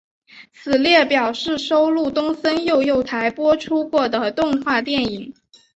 [0.51, 5.31] 此列表示收录东森幼幼台播出过的动画电影。